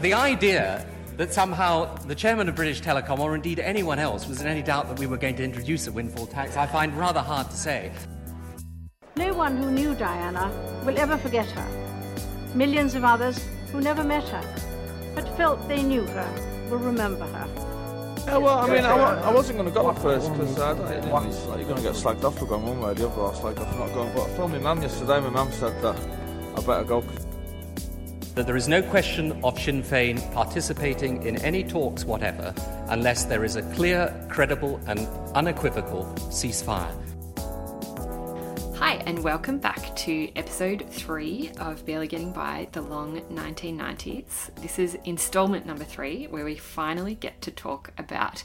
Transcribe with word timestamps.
the 0.00 0.14
idea 0.14 0.86
that 1.16 1.32
somehow 1.32 1.94
the 2.06 2.14
chairman 2.14 2.48
of 2.48 2.54
British 2.54 2.80
Telecom, 2.80 3.18
or 3.18 3.34
indeed 3.34 3.58
anyone 3.58 3.98
else, 3.98 4.26
was 4.26 4.40
in 4.40 4.46
any 4.46 4.62
doubt 4.62 4.88
that 4.88 4.98
we 4.98 5.06
were 5.06 5.18
going 5.18 5.36
to 5.36 5.44
introduce 5.44 5.86
a 5.86 5.92
windfall 5.92 6.26
tax, 6.26 6.56
I 6.56 6.66
find 6.66 6.96
rather 6.96 7.20
hard 7.20 7.50
to 7.50 7.56
say. 7.56 7.92
No 9.16 9.34
one 9.34 9.56
who 9.56 9.70
knew 9.70 9.94
Diana 9.94 10.50
will 10.86 10.98
ever 10.98 11.18
forget 11.18 11.46
her. 11.50 12.54
Millions 12.54 12.94
of 12.94 13.04
others 13.04 13.38
who 13.70 13.80
never 13.80 14.02
met 14.02 14.26
her, 14.28 15.12
but 15.14 15.28
felt 15.36 15.68
they 15.68 15.82
knew 15.82 16.06
her, 16.06 16.68
will 16.70 16.78
remember 16.78 17.26
her. 17.26 17.70
Yeah, 18.26 18.38
well, 18.38 18.58
I 18.58 18.68
mean, 18.68 18.84
I, 18.84 18.96
I 19.22 19.32
wasn't 19.32 19.58
going 19.58 19.68
to 19.68 19.74
go 19.74 19.90
at 19.90 19.98
first 19.98 20.32
because 20.32 20.58
I 20.58 20.74
don't 20.74 20.86
think 20.86 21.04
it's 21.04 21.46
like 21.46 21.58
you're 21.58 21.68
going 21.68 21.76
to 21.76 21.82
get 21.82 21.94
slagged 21.94 22.24
off 22.24 22.38
for 22.38 22.46
going 22.46 22.64
one 22.64 22.80
way 22.80 22.90
or 22.90 22.94
the 22.94 23.08
other, 23.08 23.20
or 23.20 23.32
slagged 23.32 23.60
off 23.60 23.72
for 23.72 23.78
not 23.78 23.92
going. 23.92 24.12
But 24.14 24.30
I 24.30 24.36
told 24.36 24.52
my 24.52 24.58
mum 24.58 24.80
yesterday, 24.82 25.20
my 25.20 25.30
mum 25.30 25.52
said 25.52 25.80
that 25.82 25.96
I 26.56 26.60
better 26.62 26.84
go. 26.84 27.04
That 28.34 28.46
there 28.46 28.56
is 28.56 28.68
no 28.68 28.80
question 28.80 29.32
of 29.42 29.58
Sinn 29.58 29.82
Féin 29.82 30.32
participating 30.32 31.24
in 31.24 31.36
any 31.38 31.64
talks 31.64 32.04
whatever 32.04 32.54
unless 32.86 33.24
there 33.24 33.44
is 33.44 33.56
a 33.56 33.62
clear, 33.74 34.14
credible, 34.28 34.80
and 34.86 35.00
unequivocal 35.34 36.04
ceasefire. 36.30 36.94
Hi, 38.76 39.02
and 39.04 39.18
welcome 39.24 39.58
back 39.58 39.94
to 39.96 40.30
episode 40.36 40.86
three 40.90 41.50
of 41.58 41.84
Barely 41.84 42.06
Getting 42.06 42.32
By 42.32 42.68
the 42.70 42.80
Long 42.82 43.20
1990s. 43.22 44.54
This 44.62 44.78
is 44.78 44.96
installment 45.04 45.66
number 45.66 45.84
three, 45.84 46.26
where 46.26 46.44
we 46.44 46.54
finally 46.54 47.16
get 47.16 47.42
to 47.42 47.50
talk 47.50 47.92
about 47.98 48.44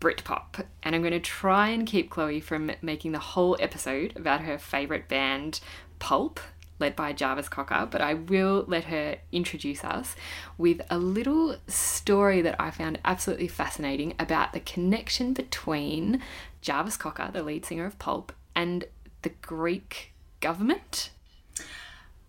Britpop. 0.00 0.64
And 0.84 0.94
I'm 0.94 1.02
going 1.02 1.12
to 1.12 1.20
try 1.20 1.70
and 1.70 1.86
keep 1.86 2.08
Chloe 2.08 2.40
from 2.40 2.70
making 2.82 3.10
the 3.12 3.18
whole 3.18 3.56
episode 3.58 4.12
about 4.16 4.42
her 4.42 4.58
favourite 4.58 5.08
band, 5.08 5.58
Pulp, 5.98 6.38
led 6.78 6.96
by 6.96 7.12
Jarvis 7.12 7.48
Cocker, 7.48 7.88
but 7.90 8.00
I 8.00 8.14
will 8.14 8.64
let 8.66 8.84
her 8.84 9.16
introduce 9.32 9.84
us 9.84 10.16
with 10.58 10.80
a 10.90 10.98
little 10.98 11.56
story 11.68 12.42
that 12.42 12.56
I 12.60 12.70
found 12.70 12.98
absolutely 13.04 13.48
fascinating 13.48 14.14
about 14.18 14.52
the 14.52 14.60
connection 14.60 15.32
between 15.32 16.20
Jarvis 16.60 16.96
Cocker, 16.96 17.30
the 17.32 17.42
lead 17.42 17.64
singer 17.64 17.86
of 17.86 17.98
Pulp, 17.98 18.32
and 18.54 18.84
the 19.22 19.30
Greek 19.30 20.12
government. 20.40 21.10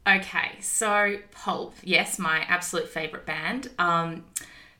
Okay, 0.07 0.51
so 0.61 1.17
Pulp, 1.31 1.73
yes, 1.83 2.19
my 2.19 2.45
absolute 2.47 2.87
favourite 2.87 3.25
band. 3.25 3.69
Um, 3.79 4.23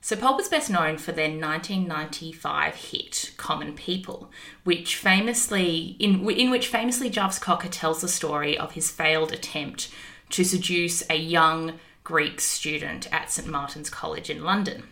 so 0.06 0.16
Pulp 0.16 0.40
is 0.40 0.48
best 0.48 0.70
known 0.70 1.00
for 1.00 1.14
their 1.14 1.32
1995 1.32 2.76
hit 2.76 3.32
"Common 3.38 3.74
People," 3.74 4.30
which 4.64 4.98
famously, 4.98 5.96
in 5.98 6.30
in 6.30 6.52
which 6.52 6.68
famously 6.68 7.10
Jarvis 7.10 7.40
Cocker 7.40 7.70
tells 7.70 8.02
the 8.02 8.08
story 8.08 8.56
of 8.56 8.74
his 8.74 8.92
failed 8.92 9.32
attempt 9.32 9.90
to 10.30 10.44
seduce 10.44 11.02
a 11.10 11.16
young 11.16 11.80
Greek 12.04 12.40
student 12.40 13.12
at 13.12 13.32
St 13.32 13.48
Martin's 13.48 13.90
College 13.90 14.30
in 14.30 14.44
London. 14.44 14.84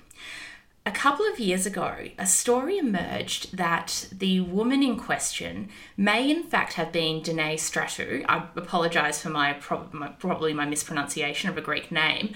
A 0.84 0.92
couple 0.92 1.28
of 1.28 1.40
years 1.40 1.68
ago, 1.68 2.08
a 2.18 2.26
story 2.26 2.80
emerged 2.80 3.56
that 3.56 4.08
the 4.12 4.40
woman 4.40 4.82
in 4.82 4.98
question 4.98 5.70
may 5.96 6.28
in 6.28 6.42
fact 6.42 6.74
have 6.74 6.92
been 6.92 7.22
Danae 7.22 7.58
Stratou. 7.58 8.26
I 8.28 8.48
apologise 8.56 9.22
for 9.22 9.30
my, 9.30 9.54
prob- 9.54 9.94
my 9.94 10.08
probably 10.08 10.56
my 10.56 10.66
mispronunciation 10.66 11.52
of 11.52 11.58
a 11.60 11.62
Greek 11.62 11.92
name, 11.92 12.34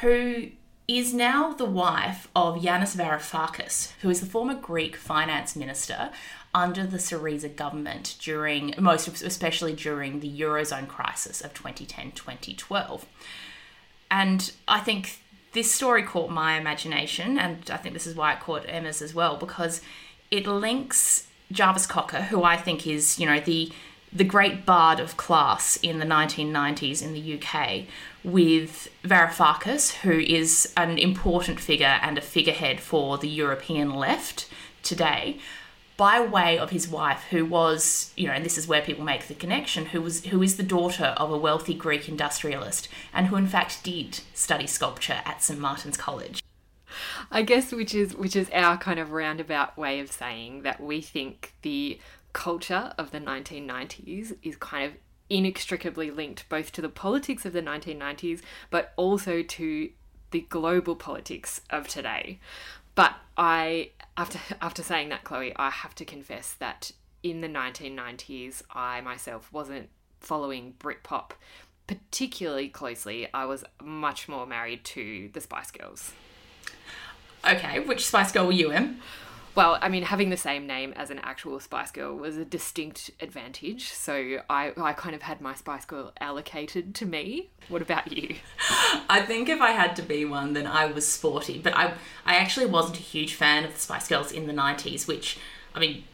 who 0.00 0.52
is 0.88 1.12
now 1.12 1.52
the 1.52 1.64
wife 1.64 2.28
of 2.36 2.56
Yanis 2.56 2.96
Varoufakis, 2.96 3.92
who 4.02 4.10
is 4.10 4.20
the 4.20 4.26
former 4.26 4.54
Greek 4.54 4.96
finance 4.96 5.56
minister 5.56 6.10
under 6.54 6.86
the 6.86 6.96
Syriza 6.98 7.54
government 7.54 8.16
during, 8.20 8.74
most 8.78 9.08
especially 9.22 9.74
during 9.74 10.20
the 10.20 10.40
Eurozone 10.40 10.86
crisis 10.86 11.40
of 11.40 11.52
2010-2012. 11.54 13.02
And 14.10 14.52
I 14.68 14.80
think 14.80 15.20
this 15.52 15.74
story 15.74 16.02
caught 16.02 16.30
my 16.30 16.56
imagination, 16.56 17.38
and 17.38 17.68
I 17.70 17.76
think 17.76 17.92
this 17.92 18.06
is 18.06 18.14
why 18.14 18.34
it 18.34 18.40
caught 18.40 18.64
Emma's 18.68 19.02
as 19.02 19.14
well, 19.14 19.36
because 19.36 19.80
it 20.30 20.46
links 20.46 21.26
Jarvis 21.50 21.86
Cocker, 21.86 22.22
who 22.22 22.44
I 22.44 22.56
think 22.56 22.86
is, 22.86 23.18
you 23.18 23.26
know, 23.26 23.40
the 23.40 23.72
the 24.12 24.24
great 24.24 24.64
bard 24.64 25.00
of 25.00 25.16
class 25.16 25.76
in 25.82 25.98
the 25.98 26.06
1990s 26.06 27.02
in 27.02 27.12
the 27.12 27.34
UK, 27.34 27.84
with 28.26 28.88
Varoufakis, 29.04 29.98
who 29.98 30.18
is 30.18 30.72
an 30.76 30.98
important 30.98 31.60
figure 31.60 31.98
and 32.02 32.18
a 32.18 32.20
figurehead 32.20 32.80
for 32.80 33.16
the 33.18 33.28
European 33.28 33.94
left 33.94 34.48
today, 34.82 35.38
by 35.96 36.20
way 36.20 36.58
of 36.58 36.70
his 36.70 36.88
wife, 36.88 37.22
who 37.30 37.46
was, 37.46 38.12
you 38.16 38.26
know, 38.26 38.32
and 38.32 38.44
this 38.44 38.58
is 38.58 38.66
where 38.66 38.82
people 38.82 39.04
make 39.04 39.28
the 39.28 39.34
connection, 39.34 39.86
who 39.86 40.02
was 40.02 40.26
who 40.26 40.42
is 40.42 40.56
the 40.56 40.64
daughter 40.64 41.14
of 41.16 41.30
a 41.30 41.36
wealthy 41.38 41.72
Greek 41.72 42.08
industrialist, 42.08 42.88
and 43.14 43.28
who 43.28 43.36
in 43.36 43.46
fact 43.46 43.84
did 43.84 44.20
study 44.34 44.66
sculpture 44.66 45.22
at 45.24 45.42
St 45.42 45.58
Martin's 45.58 45.96
College. 45.96 46.42
I 47.30 47.42
guess 47.42 47.72
which 47.72 47.94
is 47.94 48.16
which 48.16 48.34
is 48.34 48.50
our 48.52 48.76
kind 48.76 48.98
of 48.98 49.12
roundabout 49.12 49.78
way 49.78 50.00
of 50.00 50.10
saying 50.10 50.62
that 50.62 50.80
we 50.80 51.00
think 51.00 51.54
the 51.62 52.00
culture 52.32 52.92
of 52.98 53.12
the 53.12 53.20
1990s 53.20 54.36
is 54.42 54.56
kind 54.56 54.84
of 54.84 54.92
inextricably 55.28 56.10
linked 56.10 56.48
both 56.48 56.72
to 56.72 56.80
the 56.80 56.88
politics 56.88 57.44
of 57.44 57.52
the 57.52 57.62
1990s 57.62 58.40
but 58.70 58.92
also 58.96 59.42
to 59.42 59.90
the 60.30 60.40
global 60.40 60.96
politics 60.96 61.60
of 61.70 61.88
today. 61.88 62.38
But 62.94 63.14
I 63.36 63.90
after 64.16 64.38
after 64.60 64.82
saying 64.82 65.08
that 65.10 65.24
Chloe, 65.24 65.52
I 65.56 65.70
have 65.70 65.94
to 65.96 66.04
confess 66.04 66.54
that 66.54 66.92
in 67.22 67.40
the 67.40 67.48
1990s 67.48 68.62
I 68.70 69.00
myself 69.00 69.52
wasn't 69.52 69.88
following 70.20 70.74
Britpop 70.78 71.32
particularly 71.86 72.68
closely. 72.68 73.28
I 73.32 73.44
was 73.44 73.64
much 73.82 74.28
more 74.28 74.46
married 74.46 74.84
to 74.86 75.30
the 75.32 75.40
Spice 75.40 75.70
Girls. 75.70 76.12
Okay, 77.48 77.80
which 77.80 78.06
Spice 78.06 78.32
Girl 78.32 78.46
were 78.46 78.52
you 78.52 78.72
in? 78.72 78.98
Well, 79.56 79.78
I 79.80 79.88
mean, 79.88 80.02
having 80.02 80.28
the 80.28 80.36
same 80.36 80.66
name 80.66 80.92
as 80.96 81.08
an 81.08 81.18
actual 81.20 81.58
Spice 81.60 81.90
Girl 81.90 82.14
was 82.14 82.36
a 82.36 82.44
distinct 82.44 83.10
advantage. 83.20 83.90
So 83.90 84.40
I, 84.50 84.72
I 84.76 84.92
kind 84.92 85.14
of 85.14 85.22
had 85.22 85.40
my 85.40 85.54
Spice 85.54 85.86
Girl 85.86 86.12
allocated 86.20 86.94
to 86.96 87.06
me. 87.06 87.48
What 87.70 87.80
about 87.80 88.12
you? 88.12 88.36
I 89.08 89.22
think 89.22 89.48
if 89.48 89.62
I 89.62 89.70
had 89.70 89.96
to 89.96 90.02
be 90.02 90.26
one, 90.26 90.52
then 90.52 90.66
I 90.66 90.84
was 90.84 91.08
sporty. 91.08 91.58
But 91.58 91.74
I, 91.74 91.94
I 92.26 92.36
actually 92.36 92.66
wasn't 92.66 92.98
a 92.98 93.02
huge 93.02 93.32
fan 93.32 93.64
of 93.64 93.72
the 93.72 93.80
Spice 93.80 94.08
Girls 94.08 94.30
in 94.30 94.46
the 94.46 94.52
'90s. 94.52 95.08
Which, 95.08 95.38
I 95.74 95.80
mean, 95.80 96.04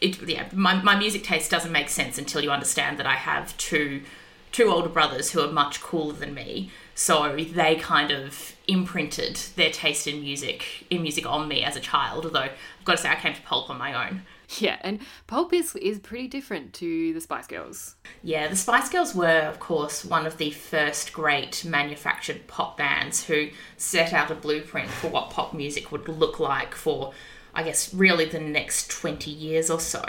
it 0.00 0.26
yeah, 0.26 0.48
my, 0.54 0.82
my 0.82 0.96
music 0.96 1.22
taste 1.22 1.50
doesn't 1.50 1.72
make 1.72 1.90
sense 1.90 2.16
until 2.16 2.42
you 2.42 2.50
understand 2.50 2.98
that 2.98 3.06
I 3.06 3.16
have 3.16 3.54
two, 3.58 4.04
two 4.52 4.70
older 4.70 4.88
brothers 4.88 5.32
who 5.32 5.40
are 5.40 5.52
much 5.52 5.82
cooler 5.82 6.14
than 6.14 6.32
me. 6.32 6.70
So 6.98 7.36
they 7.36 7.76
kind 7.76 8.10
of 8.10 8.54
imprinted 8.66 9.36
their 9.54 9.70
taste 9.70 10.06
in 10.06 10.22
music 10.22 10.86
in 10.88 11.02
music 11.02 11.26
on 11.26 11.46
me 11.46 11.62
as 11.62 11.76
a 11.76 11.80
child. 11.80 12.24
Although 12.24 12.40
I've 12.40 12.84
got 12.86 12.96
to 12.96 13.02
say, 13.02 13.10
I 13.10 13.16
came 13.16 13.34
to 13.34 13.42
Pulp 13.42 13.68
on 13.68 13.76
my 13.76 14.08
own. 14.08 14.22
Yeah, 14.58 14.78
and 14.80 15.00
Pulp 15.26 15.52
is, 15.52 15.76
is 15.76 15.98
pretty 15.98 16.26
different 16.26 16.72
to 16.74 17.12
the 17.12 17.20
Spice 17.20 17.46
Girls. 17.46 17.96
Yeah, 18.22 18.48
the 18.48 18.56
Spice 18.56 18.88
Girls 18.88 19.14
were, 19.14 19.40
of 19.40 19.58
course, 19.58 20.04
one 20.04 20.24
of 20.24 20.38
the 20.38 20.52
first 20.52 21.12
great 21.12 21.64
manufactured 21.64 22.46
pop 22.46 22.78
bands 22.78 23.24
who 23.24 23.48
set 23.76 24.12
out 24.12 24.30
a 24.30 24.34
blueprint 24.34 24.88
for 24.88 25.08
what 25.08 25.30
pop 25.30 25.52
music 25.52 25.92
would 25.92 26.08
look 26.08 26.40
like 26.40 26.74
for, 26.74 27.12
I 27.54 27.64
guess, 27.64 27.92
really 27.92 28.24
the 28.24 28.40
next 28.40 28.88
20 28.90 29.30
years 29.30 29.68
or 29.68 29.80
so. 29.80 30.04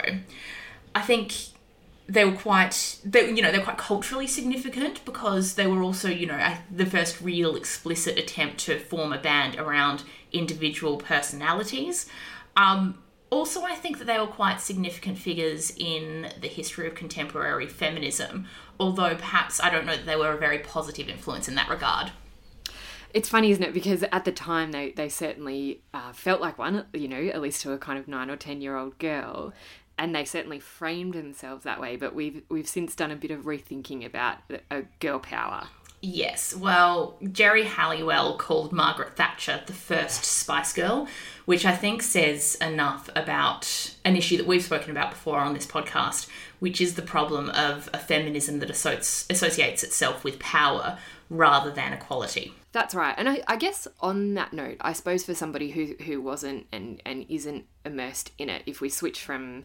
I 0.94 1.02
think 1.02 1.34
they 2.08 2.24
were 2.24 2.32
quite 2.32 2.98
they 3.04 3.30
you 3.30 3.42
know 3.42 3.52
they're 3.52 3.62
quite 3.62 3.78
culturally 3.78 4.26
significant 4.26 5.04
because 5.04 5.54
they 5.54 5.66
were 5.66 5.82
also 5.82 6.08
you 6.08 6.26
know 6.26 6.54
the 6.70 6.86
first 6.86 7.20
real 7.20 7.54
explicit 7.54 8.18
attempt 8.18 8.58
to 8.58 8.78
form 8.78 9.12
a 9.12 9.18
band 9.18 9.56
around 9.56 10.02
individual 10.32 10.96
personalities. 10.96 12.06
Um, 12.56 13.02
also 13.30 13.62
i 13.62 13.74
think 13.74 13.98
that 13.98 14.06
they 14.06 14.18
were 14.18 14.26
quite 14.26 14.58
significant 14.58 15.18
figures 15.18 15.70
in 15.76 16.32
the 16.40 16.48
history 16.48 16.86
of 16.86 16.94
contemporary 16.94 17.66
feminism 17.66 18.46
although 18.80 19.14
perhaps 19.14 19.60
i 19.60 19.68
don't 19.68 19.84
know 19.84 19.94
that 19.94 20.06
they 20.06 20.16
were 20.16 20.32
a 20.32 20.38
very 20.38 20.58
positive 20.60 21.10
influence 21.10 21.46
in 21.46 21.54
that 21.54 21.68
regard. 21.68 22.10
It's 23.14 23.28
funny, 23.28 23.50
isn't 23.50 23.62
it? 23.62 23.72
Because 23.72 24.04
at 24.12 24.26
the 24.26 24.32
time 24.32 24.70
they, 24.70 24.92
they 24.92 25.08
certainly 25.08 25.80
uh, 25.94 26.12
felt 26.12 26.42
like 26.42 26.58
one, 26.58 26.84
you 26.92 27.08
know, 27.08 27.16
at 27.16 27.40
least 27.40 27.62
to 27.62 27.72
a 27.72 27.78
kind 27.78 27.98
of 27.98 28.06
nine 28.06 28.28
or 28.28 28.36
ten 28.36 28.60
year 28.60 28.76
old 28.76 28.98
girl 28.98 29.54
and 29.98 30.14
they 30.14 30.24
certainly 30.24 30.60
framed 30.60 31.14
themselves 31.14 31.64
that 31.64 31.80
way. 31.80 31.96
But 31.96 32.14
we've 32.14 32.42
we've 32.48 32.68
since 32.68 32.94
done 32.94 33.10
a 33.10 33.16
bit 33.16 33.30
of 33.30 33.42
rethinking 33.42 34.06
about 34.06 34.38
a 34.70 34.82
girl 35.00 35.18
power. 35.18 35.68
Yes, 36.00 36.54
well, 36.54 37.18
Geri 37.32 37.64
Halliwell 37.64 38.36
called 38.36 38.72
Margaret 38.72 39.16
Thatcher 39.16 39.62
the 39.66 39.72
first 39.72 40.24
Spice 40.24 40.72
Girl, 40.72 41.08
which 41.44 41.66
I 41.66 41.74
think 41.74 42.02
says 42.02 42.54
enough 42.60 43.10
about 43.16 43.96
an 44.04 44.14
issue 44.16 44.36
that 44.36 44.46
we've 44.46 44.62
spoken 44.62 44.92
about 44.92 45.10
before 45.10 45.40
on 45.40 45.54
this 45.54 45.66
podcast, 45.66 46.28
which 46.60 46.80
is 46.80 46.94
the 46.94 47.02
problem 47.02 47.50
of 47.50 47.90
a 47.92 47.98
feminism 47.98 48.60
that 48.60 48.70
associates 48.70 49.82
itself 49.82 50.22
with 50.22 50.38
power 50.38 50.98
rather 51.28 51.72
than 51.72 51.92
equality. 51.92 52.54
That's 52.72 52.94
right. 52.94 53.14
And 53.16 53.28
I, 53.28 53.42
I, 53.48 53.56
guess 53.56 53.88
on 54.00 54.34
that 54.34 54.52
note, 54.52 54.76
I 54.80 54.92
suppose 54.92 55.24
for 55.24 55.34
somebody 55.34 55.70
who, 55.70 55.94
who 56.04 56.20
wasn't 56.20 56.66
and, 56.70 57.00
and 57.06 57.24
isn't 57.28 57.64
immersed 57.84 58.32
in 58.36 58.50
it, 58.50 58.62
if 58.66 58.80
we 58.80 58.90
switch 58.90 59.22
from 59.22 59.64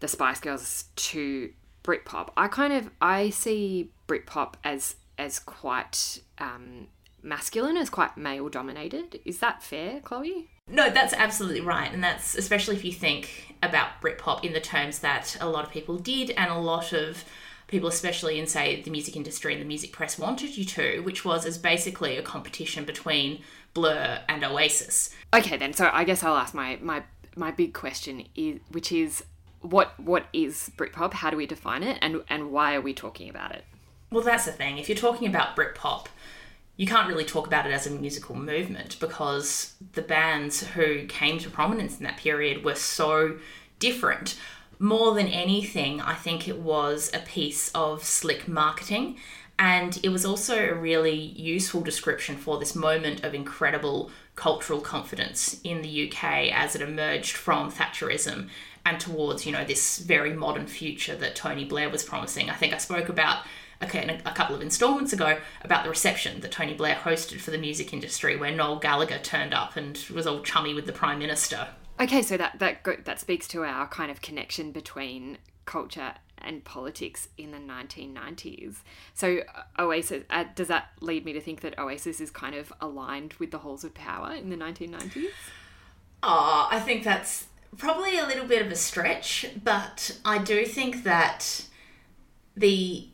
the 0.00 0.08
Spice 0.08 0.40
Girls 0.40 0.84
to 0.94 1.52
Britpop, 1.82 2.30
I 2.36 2.48
kind 2.48 2.72
of 2.72 2.90
I 3.00 3.30
see 3.30 3.90
Britpop 4.08 4.54
as 4.64 4.96
as 5.18 5.38
quite 5.38 6.20
um, 6.38 6.88
masculine, 7.22 7.76
as 7.76 7.90
quite 7.90 8.16
male 8.16 8.48
dominated. 8.48 9.20
Is 9.24 9.38
that 9.38 9.62
fair, 9.62 10.00
Chloe? 10.00 10.48
No, 10.68 10.90
that's 10.90 11.14
absolutely 11.14 11.60
right. 11.60 11.92
And 11.92 12.02
that's 12.02 12.34
especially 12.34 12.76
if 12.76 12.84
you 12.84 12.92
think 12.92 13.56
about 13.62 14.00
Britpop 14.02 14.44
in 14.44 14.52
the 14.52 14.60
terms 14.60 14.98
that 15.00 15.36
a 15.40 15.48
lot 15.48 15.64
of 15.64 15.70
people 15.70 15.96
did, 15.96 16.30
and 16.30 16.50
a 16.50 16.58
lot 16.58 16.92
of 16.92 17.24
people, 17.66 17.88
especially 17.88 18.38
in, 18.38 18.46
say, 18.46 18.82
the 18.82 18.90
music 18.90 19.16
industry 19.16 19.52
and 19.52 19.60
the 19.60 19.66
music 19.66 19.92
press, 19.92 20.18
wanted 20.18 20.56
you 20.56 20.64
to, 20.64 21.00
which 21.00 21.24
was 21.24 21.44
as 21.44 21.58
basically 21.58 22.16
a 22.16 22.22
competition 22.22 22.84
between 22.84 23.40
Blur 23.74 24.20
and 24.28 24.44
Oasis. 24.44 25.14
Okay, 25.34 25.56
then. 25.56 25.72
So 25.72 25.90
I 25.92 26.04
guess 26.04 26.22
I'll 26.22 26.36
ask 26.36 26.54
my, 26.54 26.78
my, 26.80 27.02
my 27.34 27.50
big 27.50 27.74
question, 27.74 28.26
is, 28.34 28.60
which 28.70 28.92
is 28.92 29.24
what 29.62 29.98
what 29.98 30.26
is 30.32 30.70
Britpop? 30.76 31.14
How 31.14 31.30
do 31.30 31.36
we 31.36 31.46
define 31.46 31.82
it? 31.82 31.98
And, 32.00 32.22
and 32.28 32.52
why 32.52 32.74
are 32.74 32.80
we 32.80 32.94
talking 32.94 33.28
about 33.28 33.52
it? 33.52 33.64
Well, 34.10 34.22
that's 34.22 34.44
the 34.44 34.52
thing. 34.52 34.78
If 34.78 34.88
you're 34.88 34.96
talking 34.96 35.26
about 35.26 35.56
Britpop, 35.56 36.06
you 36.76 36.86
can't 36.86 37.08
really 37.08 37.24
talk 37.24 37.46
about 37.46 37.66
it 37.66 37.72
as 37.72 37.86
a 37.86 37.90
musical 37.90 38.36
movement 38.36 38.98
because 39.00 39.74
the 39.94 40.02
bands 40.02 40.62
who 40.68 41.06
came 41.06 41.38
to 41.38 41.50
prominence 41.50 41.98
in 41.98 42.04
that 42.04 42.18
period 42.18 42.64
were 42.64 42.74
so 42.74 43.38
different. 43.78 44.38
More 44.78 45.14
than 45.14 45.28
anything, 45.28 46.00
I 46.00 46.14
think 46.14 46.48
it 46.48 46.58
was 46.58 47.10
a 47.14 47.20
piece 47.20 47.70
of 47.74 48.04
slick 48.04 48.46
marketing 48.46 49.16
and 49.58 49.98
it 50.02 50.10
was 50.10 50.26
also 50.26 50.58
a 50.58 50.74
really 50.74 51.14
useful 51.14 51.80
description 51.80 52.36
for 52.36 52.58
this 52.58 52.74
moment 52.74 53.24
of 53.24 53.34
incredible 53.34 54.10
cultural 54.34 54.80
confidence 54.80 55.60
in 55.64 55.80
the 55.80 56.08
UK 56.08 56.52
as 56.52 56.76
it 56.76 56.82
emerged 56.82 57.36
from 57.36 57.72
Thatcherism 57.72 58.50
and 58.84 59.00
towards, 59.00 59.46
you 59.46 59.52
know, 59.52 59.64
this 59.64 59.98
very 59.98 60.34
modern 60.34 60.66
future 60.66 61.16
that 61.16 61.34
Tony 61.34 61.64
Blair 61.64 61.88
was 61.88 62.04
promising. 62.04 62.50
I 62.50 62.54
think 62.54 62.74
I 62.74 62.78
spoke 62.78 63.08
about 63.08 63.44
okay, 63.82 64.20
a 64.24 64.32
couple 64.32 64.54
of 64.54 64.62
installments 64.62 65.12
ago 65.12 65.38
about 65.62 65.84
the 65.84 65.90
reception 65.90 66.40
that 66.40 66.52
Tony 66.52 66.74
Blair 66.74 66.94
hosted 66.94 67.40
for 67.40 67.50
the 67.50 67.58
music 67.58 67.92
industry, 67.92 68.36
where 68.36 68.50
Noel 68.50 68.78
Gallagher 68.78 69.18
turned 69.18 69.52
up 69.52 69.76
and 69.76 69.98
was 70.14 70.26
all 70.26 70.40
chummy 70.40 70.74
with 70.74 70.86
the 70.86 70.92
Prime 70.92 71.18
Minister. 71.18 71.68
Okay, 71.98 72.22
so 72.22 72.36
that 72.36 72.58
that 72.58 72.82
go, 72.82 72.96
that 73.04 73.20
speaks 73.20 73.48
to 73.48 73.64
our 73.64 73.86
kind 73.88 74.10
of 74.10 74.20
connection 74.20 74.72
between 74.72 75.38
culture 75.64 76.14
and 76.38 76.64
politics 76.64 77.28
in 77.38 77.50
the 77.50 77.58
1990s. 77.58 78.76
So 79.14 79.38
uh, 79.54 79.82
Oasis 79.82 80.24
uh, 80.30 80.44
does 80.54 80.68
that 80.68 80.88
lead 81.00 81.24
me 81.24 81.32
to 81.32 81.40
think 81.40 81.60
that 81.62 81.78
Oasis 81.78 82.20
is 82.20 82.30
kind 82.30 82.54
of 82.54 82.72
aligned 82.80 83.34
with 83.34 83.50
the 83.50 83.58
halls 83.58 83.84
of 83.84 83.94
power 83.94 84.34
in 84.34 84.50
the 84.50 84.56
1990s? 84.56 85.28
Oh, 86.22 86.68
I 86.70 86.80
think 86.80 87.02
that's 87.04 87.46
probably 87.76 88.18
a 88.18 88.26
little 88.26 88.46
bit 88.46 88.64
of 88.64 88.70
a 88.70 88.76
stretch, 88.76 89.46
but 89.62 90.18
I 90.24 90.38
do 90.38 90.64
think 90.64 91.02
that 91.04 91.66
the 92.56 93.08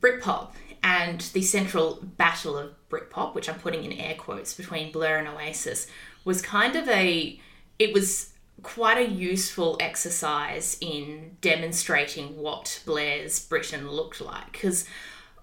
Britpop 0.00 0.52
and 0.82 1.20
the 1.32 1.42
central 1.42 2.00
battle 2.02 2.58
of 2.58 2.74
Britpop, 2.90 3.34
which 3.34 3.48
I'm 3.48 3.58
putting 3.58 3.84
in 3.84 3.92
air 3.92 4.14
quotes 4.14 4.54
between 4.54 4.92
Blur 4.92 5.16
and 5.16 5.28
Oasis, 5.28 5.86
was 6.24 6.42
kind 6.42 6.76
of 6.76 6.88
a. 6.88 7.40
It 7.78 7.92
was 7.92 8.30
quite 8.62 8.98
a 8.98 9.10
useful 9.10 9.76
exercise 9.80 10.76
in 10.80 11.36
demonstrating 11.40 12.36
what 12.36 12.82
Blair's 12.86 13.44
Britain 13.44 13.90
looked 13.90 14.20
like 14.20 14.52
because 14.52 14.86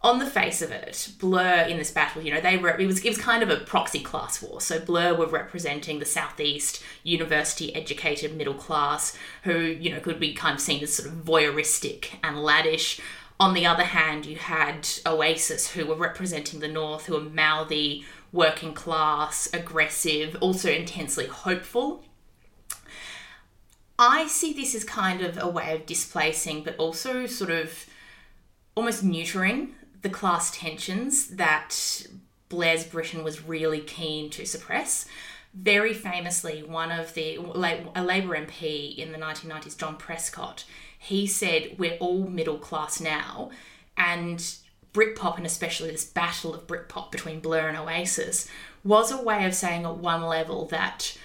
on 0.03 0.17
the 0.17 0.25
face 0.25 0.63
of 0.63 0.71
it, 0.71 1.09
Blur 1.19 1.61
in 1.67 1.77
this 1.77 1.91
battle, 1.91 2.23
you 2.23 2.33
know, 2.33 2.41
they 2.41 2.57
were 2.57 2.69
it 2.69 2.87
was 2.87 3.05
it 3.05 3.09
was 3.09 3.17
kind 3.19 3.43
of 3.43 3.49
a 3.49 3.57
proxy 3.57 3.99
class 3.99 4.41
war. 4.41 4.59
So 4.59 4.79
Blur 4.79 5.13
were 5.13 5.27
representing 5.27 5.99
the 5.99 6.05
southeast 6.05 6.81
university 7.03 7.73
educated 7.75 8.35
middle 8.35 8.55
class 8.55 9.15
who 9.43 9.59
you 9.59 9.91
know 9.91 9.99
could 9.99 10.19
be 10.19 10.33
kind 10.33 10.55
of 10.55 10.61
seen 10.61 10.81
as 10.81 10.93
sort 10.93 11.09
of 11.09 11.23
voyeuristic 11.23 12.15
and 12.23 12.37
laddish. 12.37 12.99
On 13.39 13.53
the 13.53 13.65
other 13.65 13.83
hand, 13.83 14.25
you 14.25 14.35
had 14.35 14.87
Oasis, 15.05 15.71
who 15.71 15.87
were 15.87 15.95
representing 15.95 16.59
the 16.59 16.67
North, 16.67 17.07
who 17.07 17.13
were 17.13 17.21
mouthy, 17.21 18.05
working 18.31 18.73
class, 18.73 19.49
aggressive, 19.51 20.37
also 20.41 20.69
intensely 20.69 21.25
hopeful. 21.25 22.03
I 24.03 24.25
see 24.25 24.51
this 24.51 24.73
as 24.73 24.83
kind 24.83 25.21
of 25.21 25.37
a 25.37 25.47
way 25.47 25.75
of 25.75 25.85
displacing, 25.85 26.63
but 26.63 26.75
also 26.77 27.27
sort 27.27 27.51
of 27.51 27.85
almost 28.73 29.05
neutering 29.05 29.73
the 30.01 30.09
class 30.09 30.49
tensions 30.49 31.27
that 31.27 32.07
Blair's 32.49 32.83
Britain 32.83 33.23
was 33.23 33.45
really 33.45 33.79
keen 33.79 34.31
to 34.31 34.43
suppress. 34.43 35.05
Very 35.53 35.93
famously, 35.93 36.63
one 36.63 36.91
of 36.91 37.13
the 37.13 37.35
a 37.35 38.03
Labour 38.03 38.35
MP 38.35 38.97
in 38.97 39.11
the 39.11 39.19
1990s, 39.19 39.77
John 39.77 39.97
Prescott, 39.97 40.65
he 40.97 41.27
said, 41.27 41.75
We're 41.77 41.97
all 41.97 42.23
middle 42.23 42.57
class 42.57 42.99
now. 42.99 43.51
And 43.95 44.39
Britpop, 44.95 45.37
and 45.37 45.45
especially 45.45 45.91
this 45.91 46.05
battle 46.05 46.55
of 46.55 46.65
Britpop 46.65 47.11
between 47.11 47.39
Blur 47.39 47.67
and 47.67 47.77
Oasis, 47.77 48.49
was 48.83 49.11
a 49.11 49.21
way 49.21 49.45
of 49.45 49.53
saying 49.53 49.85
at 49.85 49.97
one 49.97 50.23
level 50.23 50.65
that 50.69 51.15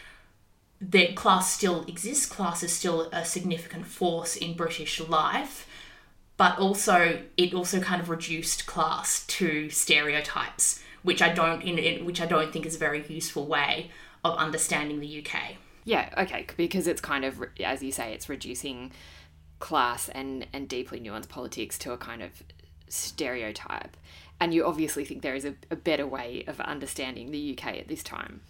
that 0.81 1.17
class 1.17 1.53
still 1.53 1.85
exists, 1.85 2.27
class 2.27 2.63
is 2.63 2.73
still 2.73 3.09
a 3.13 3.25
significant 3.25 3.87
force 3.87 4.37
in 4.37 4.55
British 4.55 5.01
life, 5.01 5.67
but 6.37 6.59
also 6.59 7.23
it 7.37 7.55
also 7.55 7.81
kind 7.81 8.01
of 8.01 8.11
reduced 8.11 8.67
class 8.67 9.25
to 9.27 9.71
stereotypes, 9.71 10.83
which 11.03 11.23
I 11.23 11.33
don't 11.33 11.63
in, 11.63 11.79
in 11.79 12.05
which 12.05 12.21
I 12.21 12.27
don't 12.27 12.53
think 12.53 12.67
is 12.67 12.77
a 12.77 12.79
very 12.79 13.05
useful 13.09 13.47
way 13.47 13.91
of 14.25 14.37
understanding 14.37 15.01
the 15.01 15.25
UK. 15.25 15.57
Yeah, 15.85 16.13
okay, 16.19 16.47
because 16.57 16.87
it's 16.87 17.01
kind 17.01 17.25
of 17.25 17.43
as 17.65 17.83
you 17.83 17.93
say, 17.93 18.13
it's 18.13 18.29
reducing 18.29 18.93
class 19.59 20.09
and, 20.11 20.47
and 20.53 20.69
deeply 20.69 21.01
nuanced 21.01 21.29
politics 21.29 21.79
to 21.79 21.93
a 21.93 21.97
kind 21.97 22.23
of 22.23 22.31
stereotype. 22.89 23.97
And 24.39 24.53
you 24.53 24.67
obviously 24.67 25.07
think 25.07 25.23
there 25.23 25.35
is 25.35 25.47
a, 25.47 25.55
a 25.71 25.77
better 25.77 26.07
way 26.07 26.45
of 26.47 26.61
understanding 26.61 27.31
the 27.31 27.57
UK 27.57 27.77
at 27.79 27.89
this 27.89 28.03
time. 28.03 28.43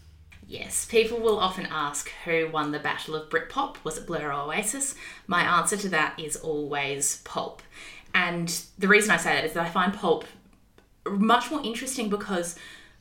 Yes, 0.48 0.84
people 0.84 1.18
will 1.18 1.40
often 1.40 1.66
ask 1.66 2.10
who 2.24 2.48
won 2.48 2.70
the 2.70 2.78
Battle 2.78 3.16
of 3.16 3.28
Britpop. 3.28 3.76
Was 3.82 3.98
it 3.98 4.06
Blur 4.06 4.28
or 4.28 4.32
Oasis? 4.32 4.94
My 5.26 5.42
answer 5.42 5.76
to 5.76 5.88
that 5.88 6.18
is 6.20 6.36
always 6.36 7.20
Pulp. 7.24 7.62
And 8.14 8.48
the 8.78 8.86
reason 8.86 9.10
I 9.10 9.16
say 9.16 9.34
that 9.34 9.44
is 9.44 9.54
that 9.54 9.66
I 9.66 9.70
find 9.70 9.92
Pulp 9.92 10.24
much 11.04 11.50
more 11.50 11.60
interesting 11.64 12.08
because 12.08 12.56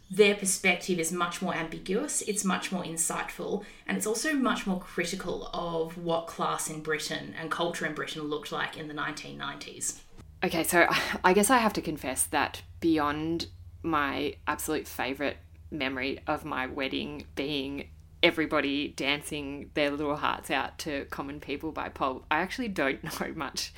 their 0.09 0.35
perspective 0.35 0.99
is 0.99 1.11
much 1.11 1.41
more 1.41 1.53
ambiguous, 1.53 2.21
it's 2.23 2.43
much 2.43 2.71
more 2.71 2.83
insightful, 2.83 3.63
and 3.87 3.97
it's 3.97 4.05
also 4.05 4.33
much 4.33 4.67
more 4.67 4.79
critical 4.79 5.49
of 5.53 5.97
what 5.97 6.27
class 6.27 6.69
in 6.69 6.81
Britain 6.81 7.33
and 7.39 7.49
culture 7.49 7.85
in 7.85 7.93
Britain 7.93 8.23
looked 8.23 8.51
like 8.51 8.77
in 8.77 8.87
the 8.87 8.93
1990s. 8.93 9.99
Okay, 10.43 10.63
so 10.63 10.87
I 11.23 11.33
guess 11.33 11.49
I 11.49 11.57
have 11.57 11.73
to 11.73 11.81
confess 11.81 12.23
that 12.27 12.61
beyond 12.79 13.47
my 13.83 14.35
absolute 14.47 14.87
favourite 14.87 15.37
memory 15.71 16.19
of 16.27 16.45
my 16.45 16.67
wedding 16.67 17.25
being 17.35 17.89
everybody 18.23 18.87
dancing 18.89 19.69
their 19.75 19.91
little 19.91 20.15
hearts 20.15 20.49
out 20.49 20.79
to 20.79 21.05
Common 21.05 21.39
People 21.39 21.71
by 21.71 21.89
Pulp, 21.89 22.25
I 22.31 22.39
actually 22.39 22.69
don't 22.69 23.03
know 23.21 23.33
much 23.35 23.73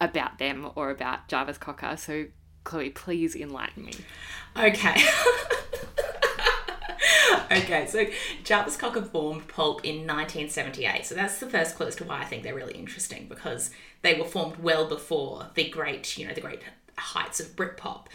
about 0.00 0.38
them 0.38 0.70
or 0.76 0.90
about 0.90 1.28
Jarvis 1.28 1.58
Cocker, 1.58 1.96
so 1.96 2.26
Chloe, 2.64 2.90
please 2.90 3.34
enlighten 3.34 3.84
me. 3.84 3.94
Okay. 4.56 4.94
okay, 7.50 7.86
so 7.86 8.06
Jarvis 8.44 8.76
Cocker 8.76 9.02
formed 9.02 9.48
Pulp 9.48 9.84
in 9.84 10.06
1978. 10.06 11.06
So 11.06 11.14
that's 11.14 11.40
the 11.40 11.48
first 11.48 11.76
clue 11.76 11.86
as 11.86 11.96
to 11.96 12.04
why 12.04 12.20
I 12.20 12.24
think 12.24 12.42
they're 12.42 12.54
really 12.54 12.74
interesting 12.74 13.26
because 13.26 13.70
they 14.02 14.14
were 14.14 14.26
formed 14.26 14.58
well 14.58 14.86
before 14.86 15.46
the 15.54 15.68
great, 15.68 16.18
you 16.18 16.28
know, 16.28 16.34
the 16.34 16.40
great 16.40 16.62
heights 16.96 17.40
of 17.40 17.56
Britpop. 17.56 18.06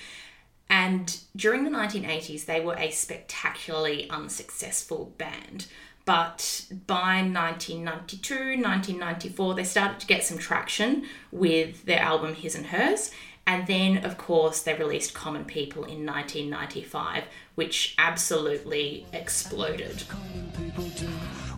And 0.69 1.17
during 1.35 1.63
the 1.63 1.69
1980s, 1.69 2.45
they 2.45 2.59
were 2.59 2.75
a 2.75 2.91
spectacularly 2.91 4.09
unsuccessful 4.09 5.13
band. 5.17 5.67
But 6.05 6.65
by 6.87 7.21
1992, 7.21 8.33
1994, 8.33 9.55
they 9.55 9.63
started 9.63 9.99
to 10.01 10.07
get 10.07 10.23
some 10.23 10.37
traction 10.37 11.05
with 11.31 11.85
their 11.85 11.99
album 11.99 12.35
His 12.35 12.55
and 12.55 12.65
Hers. 12.65 13.11
And 13.45 13.67
then, 13.67 14.05
of 14.05 14.17
course, 14.17 14.61
they 14.61 14.73
released 14.73 15.13
Common 15.13 15.45
People 15.45 15.83
in 15.83 16.05
1995, 16.05 17.23
which 17.55 17.93
absolutely 17.97 19.05
exploded. 19.13 20.03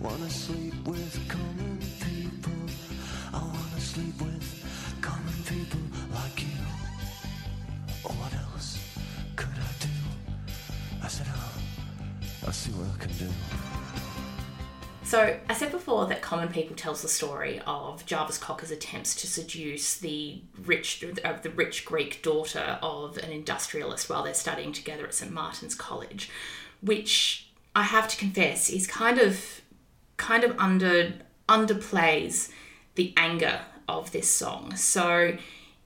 I 0.04 0.10
see 12.66 12.72
what 12.72 12.88
I 12.90 13.04
can 13.04 13.12
do. 13.18 13.30
So, 15.04 15.38
I 15.48 15.54
said 15.54 15.72
before 15.72 16.08
that 16.08 16.24
Common 16.24 16.48
People 16.50 16.76
tells 16.76 17.04
the 17.04 17.08
story 17.08 17.62
of 17.68 18.04
Jarvis 18.08 18.40
Cocker's 18.40 18.72
attempts 18.72 19.14
to 19.16 19.28
seduce 19.28 19.98
the 19.98 20.42
rich, 20.66 21.06
uh, 21.24 21.34
the 21.44 21.52
rich 21.52 21.86
Greek 21.86 22.24
daughter 22.24 22.80
of 22.82 23.18
an 23.18 23.32
industrialist 23.32 24.10
while 24.10 24.24
they're 24.24 24.34
studying 24.34 24.74
together 24.74 25.06
at 25.06 25.14
St 25.14 25.32
Martin's 25.32 25.76
College, 25.76 26.32
which 26.82 27.48
I 27.76 27.84
have 27.84 28.08
to 28.08 28.18
confess 28.18 28.70
is 28.70 28.88
kind 28.88 29.20
of, 29.20 29.62
kind 30.18 30.44
of 30.44 30.58
under 30.58 31.14
underplays 31.48 32.50
the 32.96 33.14
anger 33.16 33.62
of 33.88 34.12
this 34.12 34.28
song. 34.28 34.76
So, 34.76 35.38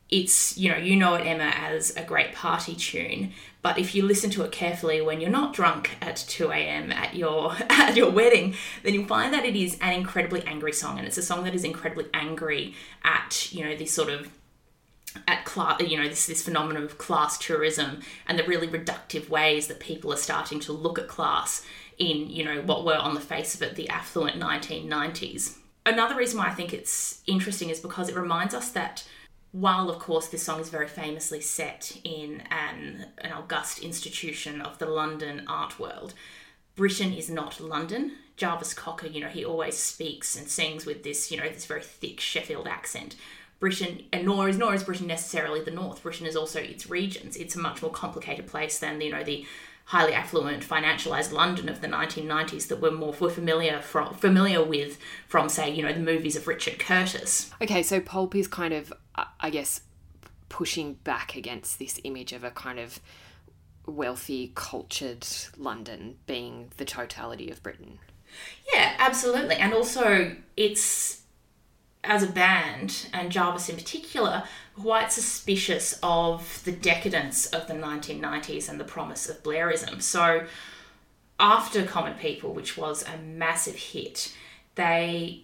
it's 0.10 0.58
you 0.58 0.72
know 0.72 0.78
you 0.78 0.96
know 0.96 1.14
it 1.14 1.26
emma 1.26 1.52
as 1.56 1.96
a 1.96 2.04
great 2.04 2.34
party 2.34 2.76
tune 2.76 3.32
but 3.62 3.78
if 3.78 3.94
you 3.94 4.04
listen 4.04 4.30
to 4.30 4.44
it 4.44 4.52
carefully 4.52 5.02
when 5.02 5.22
you're 5.22 5.30
not 5.30 5.54
drunk 5.54 5.92
at 6.02 6.16
2 6.16 6.52
a.m 6.52 6.92
at 6.92 7.16
your 7.16 7.56
at 7.70 7.96
your 7.96 8.10
wedding 8.10 8.56
then 8.84 8.94
you'll 8.94 9.06
find 9.06 9.34
that 9.34 9.46
it 9.46 9.56
is 9.56 9.78
an 9.82 9.94
incredibly 9.94 10.44
angry 10.44 10.74
song 10.74 10.98
and 10.98 11.08
it's 11.08 11.18
a 11.18 11.24
song 11.24 11.44
that 11.44 11.54
is 11.54 11.64
incredibly 11.64 12.06
angry 12.14 12.74
at 13.04 13.52
you 13.54 13.64
know 13.64 13.76
this 13.76 13.92
sort 13.92 14.10
of 14.10 14.30
at 15.28 15.46
class 15.46 15.82
you 15.82 15.98
know 15.98 16.08
this 16.08 16.26
this 16.26 16.44
phenomenon 16.44 16.84
of 16.84 16.98
class 16.98 17.38
tourism 17.38 18.00
and 18.28 18.38
the 18.38 18.44
really 18.44 18.68
reductive 18.68 19.30
ways 19.30 19.68
that 19.68 19.80
people 19.80 20.14
are 20.14 20.18
starting 20.18 20.60
to 20.60 20.72
look 20.72 21.00
at 21.00 21.08
class 21.08 21.66
in 21.98 22.30
you 22.30 22.44
know 22.44 22.62
what 22.62 22.86
were 22.86 22.96
on 22.96 23.14
the 23.14 23.22
face 23.22 23.56
of 23.56 23.62
it 23.62 23.76
the 23.76 23.90
affluent 23.90 24.40
1990s 24.40 25.58
another 25.86 26.16
reason 26.16 26.38
why 26.38 26.48
i 26.48 26.54
think 26.54 26.74
it's 26.74 27.22
interesting 27.26 27.70
is 27.70 27.80
because 27.80 28.08
it 28.08 28.16
reminds 28.16 28.54
us 28.54 28.70
that 28.70 29.04
while 29.52 29.90
of 29.90 30.00
course 30.00 30.28
this 30.28 30.44
song 30.44 30.60
is 30.60 30.70
very 30.70 30.88
famously 30.88 31.42
set 31.42 31.98
in 32.04 32.44
an, 32.52 33.08
an 33.20 33.32
august 33.32 33.80
institution 33.80 34.62
of 34.62 34.78
the 34.78 34.86
london 34.86 35.44
art 35.48 35.80
world. 35.80 36.14
Britain 36.76 37.14
is 37.14 37.30
not 37.30 37.60
london. 37.60 38.14
Jarvis 38.38 38.74
cocker 38.74 39.08
you 39.08 39.22
know 39.22 39.28
he 39.28 39.44
always 39.44 39.78
speaks 39.78 40.36
and 40.38 40.48
sings 40.48 40.86
with 40.86 41.04
this 41.04 41.32
you 41.32 41.38
know 41.38 41.50
this 41.50 41.66
very 41.66 41.82
thick 41.82 42.20
sheffield 42.20 42.68
accent. 42.68 43.16
Britain 43.60 44.04
and 44.14 44.26
nor 44.26 44.48
is 44.48 44.58
nor 44.58 44.74
is 44.74 44.84
britain 44.84 45.08
necessarily 45.08 45.62
the 45.62 45.72
north. 45.72 46.04
Britain 46.04 46.28
is 46.28 46.36
also 46.36 46.60
its 46.60 46.90
regions. 46.90 47.36
It's 47.36 47.56
a 47.56 47.60
much 47.60 47.82
more 47.82 47.92
complicated 47.92 48.48
place 48.48 48.80
than 48.80 49.02
you 49.02 49.12
know 49.12 49.24
the 49.24 49.46
highly 49.90 50.14
affluent, 50.14 50.64
financialized 50.64 51.32
London 51.32 51.68
of 51.68 51.82
the 51.82 51.88
1990s 51.88 52.68
that 52.68 52.80
we're 52.80 52.92
more 52.92 53.12
we're 53.20 53.28
familiar 53.28 53.82
from 53.82 54.14
familiar 54.14 54.64
with 54.64 55.00
from 55.28 55.50
say 55.50 55.68
you 55.68 55.82
know 55.82 55.92
the 55.92 56.00
movies 56.00 56.36
of 56.36 56.48
Richard 56.48 56.78
Curtis. 56.78 57.50
Okay, 57.60 57.82
so 57.82 58.00
pulp 58.00 58.36
is 58.36 58.48
kind 58.48 58.72
of 58.72 58.94
I 59.40 59.50
guess 59.50 59.82
pushing 60.48 60.94
back 60.94 61.36
against 61.36 61.80
this 61.80 62.00
image 62.04 62.34
of 62.34 62.44
a 62.44 62.52
kind 62.52 62.78
of 62.78 63.00
wealthy, 63.88 64.52
cultured 64.54 65.26
London 65.58 66.18
being 66.28 66.72
the 66.78 66.86
totality 66.86 67.50
of 67.50 67.64
Britain. 67.64 67.98
Yeah, 68.72 68.94
absolutely, 69.00 69.56
and 69.56 69.74
also 69.74 70.36
it's 70.56 71.24
as 72.04 72.24
a 72.24 72.28
band, 72.28 73.08
and 73.14 73.32
Jarvis 73.32 73.70
in 73.70 73.76
particular, 73.76 74.44
quite 74.80 75.12
suspicious 75.12 76.00
of 76.02 76.62
the 76.64 76.72
decadence 76.72 77.48
of 77.48 77.68
the 77.68 77.74
1990s 77.74 78.70
and 78.70 78.80
the 78.80 78.86
promise 78.86 79.28
of 79.28 79.44
Blairism. 79.44 80.02
So, 80.02 80.46
after 81.40 81.86
Common 81.86 82.16
People, 82.16 82.54
which 82.54 82.78
was 82.78 83.04
a 83.04 83.18
massive 83.18 83.76
hit, 83.76 84.34
they 84.76 85.44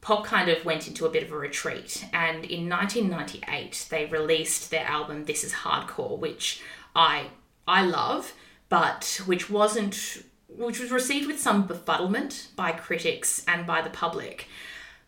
pop 0.00 0.24
kind 0.24 0.48
of 0.48 0.64
went 0.64 0.88
into 0.88 1.06
a 1.06 1.10
bit 1.10 1.22
of 1.22 1.32
a 1.32 1.36
retreat. 1.36 2.04
And 2.12 2.44
in 2.44 2.68
1998, 2.68 3.88
they 3.90 4.06
released 4.06 4.70
their 4.70 4.86
album 4.86 5.24
This 5.24 5.44
Is 5.44 5.52
Hardcore, 5.52 6.18
which 6.18 6.62
I 6.94 7.26
I 7.68 7.84
love, 7.84 8.32
but 8.68 9.20
which 9.26 9.50
wasn't 9.50 10.22
which 10.48 10.80
was 10.80 10.90
received 10.90 11.28
with 11.28 11.38
some 11.40 11.68
befuddlement 11.68 12.54
by 12.56 12.72
critics 12.72 13.44
and 13.46 13.66
by 13.66 13.80
the 13.82 13.90
public 13.90 14.48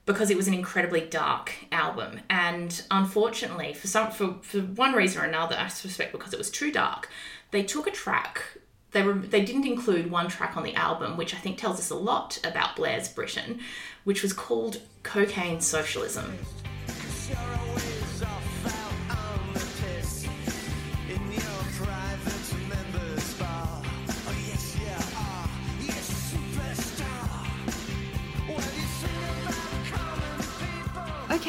because 0.05 0.31
it 0.31 0.37
was 0.37 0.49
an 0.49 0.55
incredibly 0.55 1.01
dark 1.01 1.53
album. 1.71 2.21
And 2.29 2.83
unfortunately, 2.91 3.75
for 3.75 3.87
some 3.87 4.11
for, 4.11 4.37
for 4.43 4.61
one 4.61 4.93
reason 4.93 5.23
or 5.23 5.25
another, 5.25 5.57
I 5.59 5.69
suspect 5.69 6.13
because 6.13 6.33
it 6.33 6.39
was 6.39 6.51
too 6.51 6.73
dark, 6.73 7.09
they 7.51 7.63
took 7.63 7.87
a 7.87 7.91
track. 7.91 8.43
They 8.91 9.03
were 9.03 9.15
they 9.15 9.45
didn't 9.45 9.67
include 9.67 10.11
one 10.11 10.29
track 10.29 10.57
on 10.57 10.65
the 10.65 10.75
album, 10.75 11.17
which 11.17 11.35
I 11.35 11.39
think 11.39 11.59
tells 11.59 11.79
us 11.79 11.91
a 11.91 11.95
lot 11.95 12.39
about 12.45 12.77
Blair's 12.77 13.09
Britain, 13.09 13.61
which 14.05 14.23
was 14.23 14.33
called 14.33 14.81
Cocaine 15.03 15.61
Socialism. 15.61 16.39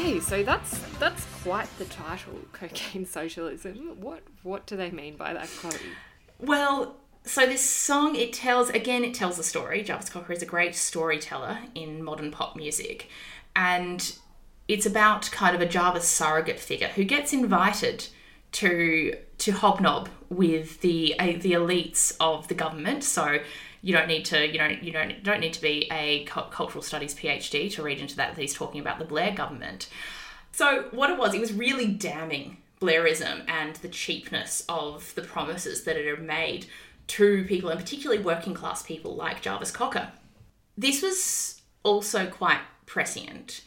Okay, 0.04 0.20
so 0.20 0.42
that's 0.42 0.78
that's 0.98 1.24
quite 1.42 1.66
the 1.78 1.86
title, 1.86 2.34
cocaine 2.52 3.06
socialism. 3.06 3.98
What 4.02 4.22
what 4.42 4.66
do 4.66 4.76
they 4.76 4.90
mean 4.90 5.16
by 5.16 5.32
that, 5.32 5.48
Chloe? 5.48 5.78
Well, 6.38 6.96
so 7.24 7.46
this 7.46 7.62
song 7.62 8.14
it 8.14 8.34
tells 8.34 8.68
again 8.68 9.02
it 9.02 9.14
tells 9.14 9.38
a 9.38 9.42
story. 9.42 9.82
Jarvis 9.82 10.10
Cocker 10.10 10.34
is 10.34 10.42
a 10.42 10.46
great 10.46 10.74
storyteller 10.74 11.58
in 11.74 12.04
modern 12.04 12.30
pop 12.30 12.54
music, 12.54 13.08
and 13.56 14.14
it's 14.68 14.84
about 14.84 15.30
kind 15.30 15.56
of 15.56 15.62
a 15.62 15.66
Jarvis 15.66 16.06
surrogate 16.06 16.60
figure 16.60 16.88
who 16.88 17.04
gets 17.04 17.32
invited 17.32 18.08
to 18.52 19.16
to 19.38 19.52
hobnob 19.52 20.10
with 20.28 20.82
the 20.82 21.18
uh, 21.18 21.32
the 21.38 21.52
elites 21.52 22.14
of 22.20 22.48
the 22.48 22.54
government. 22.54 23.04
So 23.04 23.38
you 23.84 23.92
don't 23.92 24.08
need 24.08 24.24
to 24.24 24.50
you 24.50 24.58
don't 24.58 24.82
you 24.82 24.90
don't 24.90 25.22
don't 25.22 25.40
need 25.40 25.52
to 25.52 25.60
be 25.60 25.86
a 25.92 26.24
cultural 26.24 26.82
studies 26.82 27.14
PhD 27.14 27.70
to 27.74 27.82
read 27.82 27.98
into 28.00 28.16
that. 28.16 28.34
That 28.34 28.40
he's 28.40 28.54
talking 28.54 28.80
about 28.80 28.98
the 28.98 29.04
Blair 29.04 29.32
government. 29.32 29.90
So 30.52 30.86
what 30.90 31.10
it 31.10 31.18
was, 31.18 31.34
it 31.34 31.40
was 31.40 31.52
really 31.52 31.88
damning 31.88 32.56
Blairism 32.80 33.44
and 33.46 33.76
the 33.76 33.88
cheapness 33.88 34.64
of 34.68 35.14
the 35.14 35.22
promises 35.22 35.84
that 35.84 35.96
it 35.96 36.06
had 36.06 36.24
made 36.24 36.66
to 37.08 37.44
people, 37.44 37.68
and 37.68 37.78
particularly 37.78 38.22
working 38.22 38.54
class 38.54 38.82
people 38.82 39.14
like 39.14 39.42
Jarvis 39.42 39.70
Cocker. 39.70 40.12
This 40.78 41.02
was 41.02 41.60
also 41.82 42.26
quite 42.26 42.60
prescient. 42.86 43.62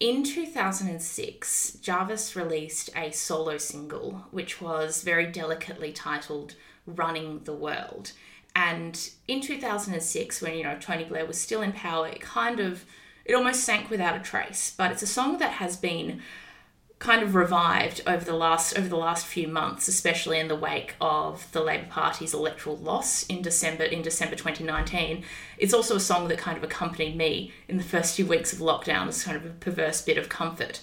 In 0.00 0.24
2006, 0.24 1.74
Jarvis 1.80 2.34
released 2.34 2.90
a 2.96 3.12
solo 3.12 3.58
single, 3.58 4.24
which 4.32 4.60
was 4.60 5.02
very 5.02 5.26
delicately 5.26 5.92
titled 5.92 6.56
Running 6.84 7.44
the 7.44 7.54
World. 7.54 8.12
And 8.56 9.10
in 9.28 9.42
2006, 9.42 10.40
when 10.40 10.56
you 10.56 10.64
know 10.64 10.78
Tony 10.80 11.04
Blair 11.04 11.26
was 11.26 11.38
still 11.38 11.60
in 11.60 11.72
power, 11.72 12.08
it 12.08 12.22
kind 12.22 12.58
of 12.58 12.86
it 13.26 13.34
almost 13.34 13.64
sank 13.64 13.90
without 13.90 14.16
a 14.16 14.20
trace. 14.20 14.74
But 14.76 14.90
it's 14.90 15.02
a 15.02 15.06
song 15.06 15.36
that 15.38 15.52
has 15.52 15.76
been 15.76 16.22
kind 16.98 17.22
of 17.22 17.34
revived 17.34 18.00
over 18.06 18.24
the 18.24 18.32
last 18.32 18.78
over 18.78 18.88
the 18.88 18.96
last 18.96 19.26
few 19.26 19.46
months, 19.46 19.88
especially 19.88 20.40
in 20.40 20.48
the 20.48 20.56
wake 20.56 20.94
of 21.02 21.52
the 21.52 21.60
Labor 21.60 21.88
Party's 21.90 22.32
electoral 22.32 22.78
loss 22.78 23.26
in 23.26 23.42
December 23.42 23.84
in 23.84 24.00
December 24.00 24.36
2019. 24.36 25.22
It's 25.58 25.74
also 25.74 25.96
a 25.96 26.00
song 26.00 26.28
that 26.28 26.38
kind 26.38 26.56
of 26.56 26.64
accompanied 26.64 27.14
me 27.14 27.52
in 27.68 27.76
the 27.76 27.84
first 27.84 28.16
few 28.16 28.24
weeks 28.24 28.54
of 28.54 28.60
lockdown 28.60 29.06
as 29.06 29.22
kind 29.22 29.36
of 29.36 29.44
a 29.44 29.50
perverse 29.50 30.00
bit 30.00 30.16
of 30.16 30.30
comfort. 30.30 30.80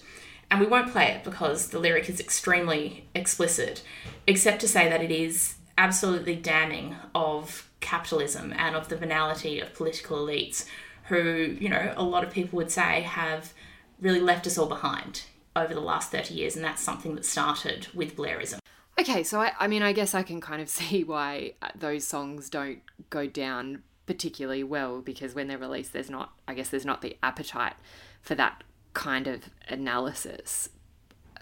And 0.48 0.60
we 0.60 0.66
won't 0.66 0.92
play 0.92 1.06
it 1.06 1.24
because 1.24 1.70
the 1.70 1.80
lyric 1.80 2.08
is 2.08 2.20
extremely 2.20 3.08
explicit, 3.16 3.82
except 4.28 4.60
to 4.60 4.68
say 4.68 4.88
that 4.88 5.02
it 5.02 5.10
is 5.10 5.56
absolutely 5.76 6.36
damning 6.36 6.96
of 7.14 7.70
capitalism 7.80 8.52
and 8.56 8.74
of 8.74 8.88
the 8.88 8.96
venality 8.96 9.60
of 9.60 9.74
political 9.74 10.18
elites 10.18 10.66
who, 11.04 11.56
you 11.60 11.68
know, 11.68 11.92
a 11.96 12.02
lot 12.02 12.24
of 12.24 12.30
people 12.30 12.56
would 12.56 12.70
say 12.70 13.02
have 13.02 13.52
really 14.00 14.20
left 14.20 14.46
us 14.46 14.56
all 14.56 14.66
behind 14.66 15.22
over 15.56 15.74
the 15.74 15.80
last 15.80 16.10
30 16.10 16.34
years. 16.34 16.56
And 16.56 16.64
that's 16.64 16.82
something 16.82 17.14
that 17.14 17.24
started 17.24 17.88
with 17.94 18.16
Blairism. 18.16 18.58
Okay, 18.98 19.22
so 19.22 19.40
I, 19.40 19.52
I 19.58 19.66
mean, 19.66 19.82
I 19.82 19.92
guess 19.92 20.14
I 20.14 20.22
can 20.22 20.40
kind 20.40 20.62
of 20.62 20.68
see 20.70 21.04
why 21.04 21.54
uh, 21.62 21.68
those 21.74 22.06
songs 22.06 22.48
don't 22.48 22.80
go 23.10 23.26
down 23.26 23.82
particularly 24.06 24.62
well 24.62 25.00
because 25.00 25.34
when 25.34 25.48
they're 25.48 25.58
released, 25.58 25.92
there's 25.92 26.10
not, 26.10 26.32
I 26.46 26.54
guess, 26.54 26.68
there's 26.68 26.84
not 26.84 27.02
the 27.02 27.16
appetite 27.22 27.74
for 28.20 28.34
that 28.34 28.62
kind 28.92 29.26
of 29.26 29.50
analysis. 29.68 30.68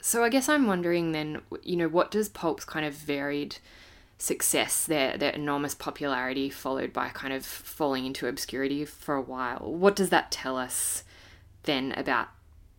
So 0.00 0.24
I 0.24 0.28
guess 0.28 0.48
I'm 0.48 0.66
wondering 0.66 1.12
then, 1.12 1.42
you 1.62 1.76
know, 1.76 1.88
what 1.88 2.10
does 2.10 2.28
Pulp's 2.28 2.64
kind 2.64 2.84
of 2.84 2.94
varied 2.94 3.58
success, 4.22 4.84
their 4.84 5.18
their 5.18 5.32
enormous 5.32 5.74
popularity, 5.74 6.48
followed 6.48 6.92
by 6.92 7.08
kind 7.08 7.32
of 7.32 7.44
falling 7.44 8.06
into 8.06 8.28
obscurity 8.28 8.84
for 8.84 9.16
a 9.16 9.20
while. 9.20 9.72
What 9.72 9.96
does 9.96 10.10
that 10.10 10.30
tell 10.30 10.56
us 10.56 11.02
then 11.64 11.92
about 11.96 12.28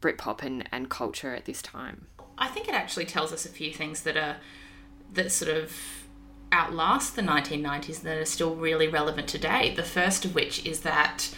Britpop 0.01 0.41
and, 0.41 0.67
and 0.71 0.89
culture 0.89 1.35
at 1.35 1.45
this 1.45 1.62
time? 1.62 2.07
I 2.38 2.47
think 2.47 2.67
it 2.67 2.73
actually 2.73 3.05
tells 3.05 3.33
us 3.33 3.45
a 3.45 3.50
few 3.50 3.73
things 3.73 4.03
that 4.03 4.15
are 4.15 4.38
that 5.13 5.31
sort 5.31 5.55
of 5.55 5.73
outlast 6.51 7.15
the 7.15 7.21
1990s 7.21 8.01
that 8.01 8.17
are 8.17 8.25
still 8.25 8.55
really 8.55 8.88
relevant 8.88 9.27
today. 9.27 9.73
The 9.75 9.83
first 9.83 10.23
of 10.23 10.33
which 10.33 10.65
is 10.65 10.81
that 10.81 11.35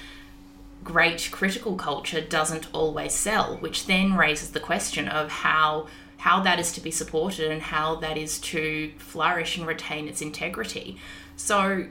great 0.83 1.29
critical 1.31 1.75
culture 1.75 2.21
doesn't 2.21 2.67
always 2.73 3.13
sell, 3.13 3.57
which 3.57 3.87
then 3.87 4.15
raises 4.15 4.51
the 4.51 4.59
question 4.59 5.07
of 5.07 5.29
how 5.31 5.87
how 6.25 6.39
that 6.39 6.59
is 6.59 6.71
to 6.71 6.81
be 6.81 6.89
supported 6.89 7.51
and 7.51 7.61
how 7.61 7.93
that 7.93 8.17
is 8.17 8.39
to 8.39 8.91
flourish 8.97 9.57
and 9.57 9.67
retain 9.67 10.07
its 10.07 10.23
integrity. 10.23 10.97
So 11.35 11.85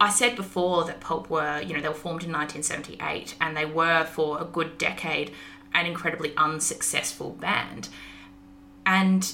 I 0.00 0.10
said 0.10 0.34
before 0.34 0.82
that 0.86 0.98
Pulp 0.98 1.30
were, 1.30 1.60
you 1.60 1.72
know, 1.72 1.80
they 1.80 1.86
were 1.86 1.94
formed 1.94 2.24
in 2.24 2.32
1978 2.32 3.36
and 3.40 3.56
they 3.56 3.64
were 3.64 4.02
for 4.02 4.40
a 4.40 4.44
good 4.44 4.78
decade 4.78 5.30
an 5.74 5.86
incredibly 5.86 6.36
unsuccessful 6.36 7.30
band. 7.30 7.88
And 8.84 9.32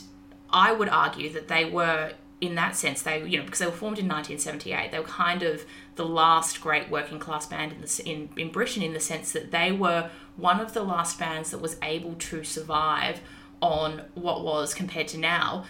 I 0.51 0.73
would 0.73 0.91
argue 0.91 1.33
that 1.33 1.49
they 1.49 1.65
were 1.65 2.13
in 2.41 2.55
that 2.55 2.77
sense 2.77 3.03
they 3.03 3.21
you 3.25 3.37
know 3.37 3.45
because 3.45 3.59
they 3.59 3.67
were 3.67 3.73
formed 3.73 3.99
in 3.99 4.07
1978 4.07 4.93
they 4.93 4.99
were 5.01 5.05
kind 5.05 5.43
of 5.43 5.65
the 5.97 6.05
last 6.07 6.61
great 6.61 6.89
working 6.89 7.19
class 7.19 7.47
band 7.47 7.73
in, 7.73 7.81
the, 7.81 8.03
in 8.07 8.29
in 8.37 8.49
Britain 8.49 8.81
in 8.81 8.93
the 8.93 9.01
sense 9.01 9.33
that 9.33 9.51
they 9.51 9.73
were 9.73 10.09
one 10.37 10.61
of 10.61 10.73
the 10.73 10.85
last 10.85 11.19
bands 11.19 11.51
that 11.51 11.59
was 11.59 11.77
able 11.83 12.15
to 12.15 12.45
survive 12.45 13.21
on 13.61 14.03
what 14.15 14.45
was, 14.45 14.75
compared 14.75 15.09
to 15.09 15.19
now, 15.19 15.65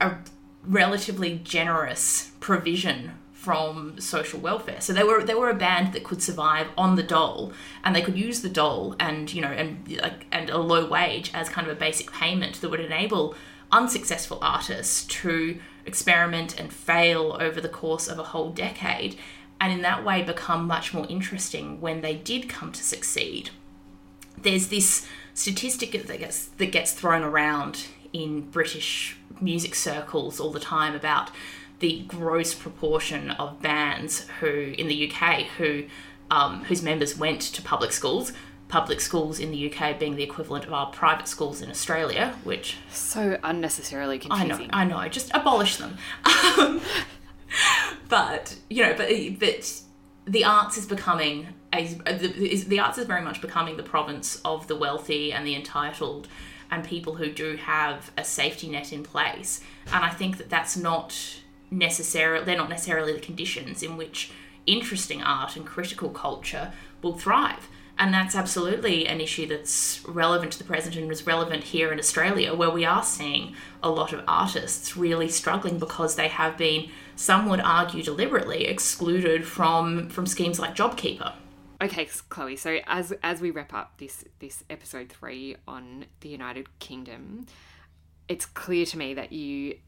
a 0.00 0.16
relatively 0.64 1.40
generous 1.42 2.32
provision 2.40 3.12
from 3.32 3.98
social 3.98 4.38
welfare. 4.38 4.80
So 4.80 4.92
they 4.92 5.02
were 5.02 5.24
they 5.24 5.34
were 5.34 5.50
a 5.50 5.54
band 5.54 5.94
that 5.94 6.04
could 6.04 6.22
survive 6.22 6.68
on 6.78 6.94
the 6.94 7.02
dole, 7.02 7.52
and 7.82 7.94
they 7.94 8.00
could 8.02 8.16
use 8.16 8.40
the 8.40 8.48
dole 8.48 8.94
and 9.00 9.32
you 9.34 9.40
know 9.40 9.48
and 9.48 9.98
like 10.00 10.26
and 10.30 10.48
a 10.48 10.58
low 10.58 10.86
wage 10.88 11.32
as 11.34 11.48
kind 11.48 11.66
of 11.66 11.76
a 11.76 11.78
basic 11.78 12.12
payment 12.12 12.60
that 12.60 12.68
would 12.68 12.78
enable 12.78 13.34
unsuccessful 13.72 14.38
artists 14.40 15.04
to 15.06 15.58
experiment 15.84 16.60
and 16.60 16.72
fail 16.72 17.36
over 17.40 17.60
the 17.60 17.68
course 17.68 18.06
of 18.06 18.20
a 18.20 18.22
whole 18.22 18.50
decade, 18.50 19.16
and 19.60 19.72
in 19.72 19.82
that 19.82 20.04
way 20.04 20.22
become 20.22 20.64
much 20.64 20.94
more 20.94 21.06
interesting 21.08 21.80
when 21.80 22.00
they 22.00 22.14
did 22.14 22.48
come 22.48 22.70
to 22.70 22.84
succeed. 22.84 23.50
There's 24.40 24.68
this 24.68 25.04
statistic 25.34 25.92
that 25.92 26.18
gets 26.18 26.46
that 26.46 26.72
gets 26.72 26.92
thrown 26.92 27.22
around 27.22 27.86
in 28.12 28.42
British 28.50 29.16
music 29.40 29.74
circles 29.74 30.38
all 30.38 30.50
the 30.50 30.60
time 30.60 30.94
about 30.94 31.30
the 31.80 32.04
gross 32.06 32.54
proportion 32.54 33.30
of 33.32 33.60
bands 33.60 34.26
who 34.40 34.74
in 34.78 34.88
the 34.88 35.10
UK 35.10 35.42
who 35.58 35.84
um, 36.30 36.64
whose 36.64 36.82
members 36.82 37.16
went 37.18 37.40
to 37.40 37.62
public 37.62 37.92
schools. 37.92 38.32
Public 38.68 39.02
schools 39.02 39.38
in 39.38 39.50
the 39.50 39.70
UK 39.70 39.98
being 39.98 40.16
the 40.16 40.22
equivalent 40.22 40.64
of 40.64 40.72
our 40.72 40.86
private 40.86 41.28
schools 41.28 41.60
in 41.60 41.68
Australia, 41.68 42.34
which 42.42 42.78
So 42.90 43.38
unnecessarily 43.42 44.18
confusing. 44.18 44.70
I 44.72 44.84
know. 44.84 44.96
I 45.00 45.04
know, 45.04 45.08
just 45.10 45.30
abolish 45.34 45.76
them. 45.76 45.98
But 48.12 48.56
you 48.68 48.84
know, 48.84 48.94
but 48.94 49.08
but 49.38 49.80
the 50.26 50.44
arts 50.44 50.76
is 50.76 50.84
becoming 50.84 51.48
the, 51.72 52.52
is, 52.52 52.66
the 52.66 52.80
arts 52.80 52.98
is 52.98 53.06
very 53.06 53.22
much 53.22 53.40
becoming 53.40 53.76
the 53.76 53.82
province 53.82 54.40
of 54.44 54.66
the 54.68 54.76
wealthy 54.76 55.32
and 55.32 55.46
the 55.46 55.54
entitled 55.54 56.28
and 56.70 56.84
people 56.84 57.16
who 57.16 57.30
do 57.30 57.56
have 57.56 58.10
a 58.16 58.24
safety 58.24 58.68
net 58.68 58.92
in 58.92 59.02
place. 59.02 59.60
And 59.92 60.04
I 60.04 60.10
think 60.10 60.38
that 60.38 60.48
that's 60.48 60.76
not 60.76 61.40
necessarily 61.70 62.44
they're 62.44 62.56
not 62.56 62.68
necessarily 62.68 63.12
the 63.12 63.20
conditions 63.20 63.82
in 63.82 63.96
which 63.96 64.30
interesting 64.66 65.22
art 65.22 65.56
and 65.56 65.66
critical 65.66 66.10
culture 66.10 66.72
will 67.02 67.16
thrive. 67.16 67.68
And 67.98 68.12
that's 68.12 68.34
absolutely 68.34 69.06
an 69.06 69.20
issue 69.20 69.46
that's 69.46 70.02
relevant 70.06 70.52
to 70.52 70.58
the 70.58 70.64
present 70.64 70.96
and 70.96 71.10
is 71.12 71.26
relevant 71.26 71.64
here 71.64 71.92
in 71.92 71.98
Australia, 71.98 72.54
where 72.54 72.70
we 72.70 72.84
are 72.84 73.02
seeing 73.02 73.54
a 73.82 73.90
lot 73.90 74.12
of 74.12 74.24
artists 74.26 74.96
really 74.96 75.28
struggling 75.28 75.78
because 75.78 76.16
they 76.16 76.28
have 76.28 76.56
been, 76.56 76.88
some 77.16 77.48
would 77.48 77.60
argue 77.60 78.02
deliberately, 78.02 78.64
excluded 78.64 79.46
from, 79.46 80.08
from 80.08 80.26
schemes 80.26 80.58
like 80.58 80.74
JobKeeper. 80.74 81.34
Okay, 81.82 82.08
Chloe. 82.28 82.56
So 82.56 82.78
as 82.86 83.12
as 83.22 83.40
we 83.40 83.50
wrap 83.50 83.74
up 83.74 83.98
this 83.98 84.24
this 84.38 84.62
episode 84.70 85.08
three 85.08 85.56
on 85.66 86.06
the 86.20 86.28
United 86.28 86.78
Kingdom, 86.78 87.46
it's 88.28 88.46
clear 88.46 88.86
to 88.86 88.96
me 88.96 89.14
that 89.14 89.32
you 89.32 89.78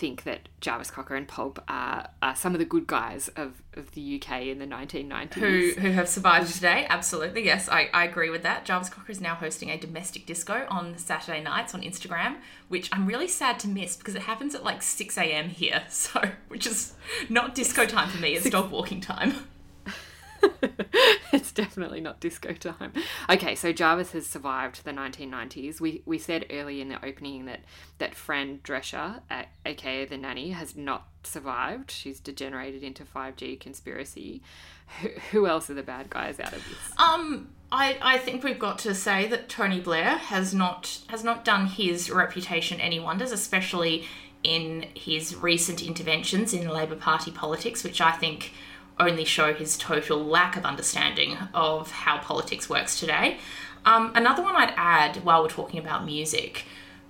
think 0.00 0.22
that 0.22 0.48
Jarvis 0.62 0.90
Cocker 0.90 1.14
and 1.14 1.28
Pulp 1.28 1.62
are, 1.68 2.08
are 2.22 2.34
some 2.34 2.54
of 2.54 2.58
the 2.58 2.64
good 2.64 2.86
guys 2.86 3.28
of, 3.36 3.62
of 3.74 3.90
the 3.92 4.16
UK 4.16 4.44
in 4.44 4.58
the 4.58 4.66
1990s. 4.66 5.34
Who, 5.34 5.72
who 5.78 5.90
have 5.90 6.08
survived 6.08 6.54
today? 6.54 6.86
Absolutely, 6.88 7.44
yes, 7.44 7.68
I, 7.68 7.90
I 7.92 8.04
agree 8.06 8.30
with 8.30 8.42
that. 8.42 8.64
Jarvis 8.64 8.88
Cocker 8.88 9.12
is 9.12 9.20
now 9.20 9.34
hosting 9.34 9.68
a 9.68 9.76
domestic 9.76 10.24
disco 10.24 10.66
on 10.70 10.96
Saturday 10.96 11.42
nights 11.42 11.74
on 11.74 11.82
Instagram, 11.82 12.36
which 12.68 12.88
I'm 12.92 13.04
really 13.04 13.28
sad 13.28 13.58
to 13.60 13.68
miss 13.68 13.94
because 13.94 14.14
it 14.14 14.22
happens 14.22 14.54
at 14.54 14.64
like 14.64 14.80
6 14.80 15.18
a.m. 15.18 15.50
here, 15.50 15.82
so 15.90 16.22
which 16.48 16.66
is 16.66 16.94
not 17.28 17.54
disco 17.54 17.84
time 17.84 18.08
for 18.08 18.22
me, 18.22 18.36
it's 18.36 18.48
dog 18.48 18.70
walking 18.70 19.02
time. 19.02 19.34
it's 21.32 21.52
definitely 21.52 22.00
not 22.00 22.20
disco 22.20 22.52
time. 22.52 22.92
Okay, 23.28 23.54
so 23.54 23.72
Jarvis 23.72 24.12
has 24.12 24.26
survived 24.26 24.84
the 24.84 24.92
1990s. 24.92 25.80
We 25.80 26.02
we 26.04 26.18
said 26.18 26.46
earlier 26.50 26.82
in 26.82 26.88
the 26.88 27.04
opening 27.04 27.46
that 27.46 27.60
that 27.98 28.14
Fran 28.14 28.58
Drescher, 28.58 29.20
aka 29.64 30.04
the 30.04 30.16
nanny, 30.16 30.50
has 30.50 30.76
not 30.76 31.08
survived. 31.22 31.90
She's 31.90 32.20
degenerated 32.20 32.82
into 32.82 33.04
5G 33.04 33.60
conspiracy. 33.60 34.42
Who, 35.00 35.08
who 35.30 35.46
else 35.46 35.70
are 35.70 35.74
the 35.74 35.82
bad 35.82 36.10
guys 36.10 36.40
out 36.40 36.52
of 36.52 36.64
this? 36.68 36.98
Um, 36.98 37.50
I, 37.70 37.96
I 38.02 38.18
think 38.18 38.42
we've 38.42 38.58
got 38.58 38.80
to 38.80 38.94
say 38.94 39.28
that 39.28 39.48
Tony 39.48 39.80
Blair 39.80 40.16
has 40.16 40.52
not 40.52 41.00
has 41.08 41.22
not 41.22 41.44
done 41.44 41.66
his 41.66 42.10
reputation 42.10 42.80
any 42.80 42.98
wonders, 42.98 43.30
especially 43.30 44.06
in 44.42 44.86
his 44.94 45.36
recent 45.36 45.82
interventions 45.82 46.54
in 46.54 46.68
Labor 46.68 46.96
Party 46.96 47.30
politics, 47.30 47.84
which 47.84 48.00
I 48.00 48.12
think 48.12 48.52
only 49.00 49.24
show 49.24 49.52
his 49.54 49.76
total 49.76 50.24
lack 50.24 50.56
of 50.56 50.64
understanding 50.64 51.36
of 51.54 51.90
how 51.90 52.18
politics 52.18 52.68
works 52.68 52.98
today. 53.00 53.38
Um, 53.84 54.12
another 54.14 54.42
one 54.42 54.54
I'd 54.56 54.74
add 54.76 55.16
while 55.24 55.42
we're 55.42 55.48
talking 55.48 55.80
about 55.80 56.04
music, 56.04 56.64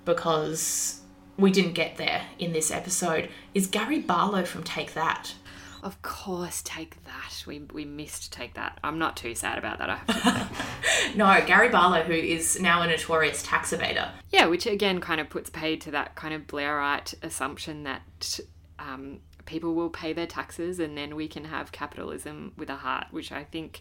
because 0.05 1.01
we 1.37 1.51
didn't 1.51 1.73
get 1.73 1.97
there 1.97 2.23
in 2.39 2.53
this 2.53 2.71
episode, 2.71 3.29
is 3.55 3.67
Gary 3.67 3.99
Barlow 3.99 4.45
from 4.45 4.63
Take 4.63 4.95
That. 4.95 5.35
Of 5.83 6.01
course, 6.03 6.61
take 6.63 7.03
that. 7.05 7.43
We, 7.47 7.61
we 7.73 7.87
missed 7.87 8.33
take 8.33 8.53
that. 8.55 8.79
I'm 8.85 8.99
not 8.99 9.17
too 9.17 9.35
sad 9.35 9.57
about 9.57 9.79
that. 9.79 9.89
I 9.89 9.97
have 9.97 10.07
to 10.07 10.59
say. 10.59 10.65
No, 11.17 11.43
Gary 11.47 11.71
Barlow, 11.71 12.03
who 12.03 12.13
is 12.13 12.61
now 12.61 12.83
a 12.83 12.87
notorious 12.87 13.43
tax 13.43 13.73
evader. 13.73 14.11
yeah, 14.31 14.47
which 14.47 14.67
again 14.67 15.01
kind 15.01 15.21
of 15.21 15.31
puts 15.31 15.49
paid 15.49 15.81
to 15.81 15.91
that 15.93 16.15
kind 16.15 16.35
of 16.35 16.47
Blairite 16.47 17.15
assumption 17.23 17.85
that 17.85 18.39
um, 18.79 19.21
people 19.51 19.75
will 19.75 19.91
pay 19.91 20.13
their 20.13 20.29
taxes 20.29 20.79
and 20.79 20.97
then 20.97 21.17
we 21.17 21.27
can 21.27 21.45
have 21.45 21.73
capitalism 21.73 22.53
with 22.57 22.71
a 22.71 22.77
heart, 22.77 23.09
which 23.11 23.33
I 23.33 23.43
think, 23.43 23.81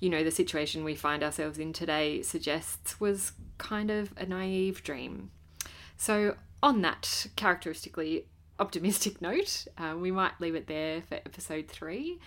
you 0.00 0.10
know, 0.10 0.22
the 0.22 0.30
situation 0.30 0.84
we 0.84 0.94
find 0.94 1.22
ourselves 1.22 1.58
in 1.58 1.72
today 1.72 2.20
suggests 2.20 3.00
was 3.00 3.32
kind 3.56 3.90
of 3.90 4.12
a 4.18 4.26
naive 4.26 4.82
dream. 4.82 5.30
So, 5.96 6.36
on 6.62 6.82
that 6.82 7.26
characteristically 7.36 8.26
optimistic 8.58 9.22
note, 9.28 9.66
uh, 9.78 9.96
we 9.98 10.10
might 10.10 10.40
leave 10.40 10.54
it 10.54 10.66
there 10.66 11.00
for 11.02 11.14
episode 11.14 11.68
three. 11.68 12.18